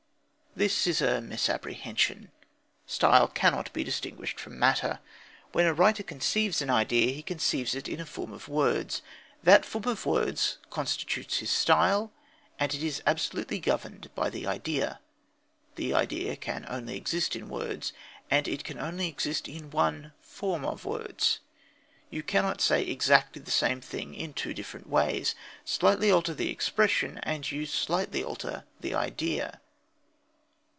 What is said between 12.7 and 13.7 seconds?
it is absolutely